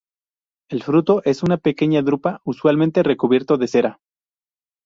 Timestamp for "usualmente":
2.43-3.03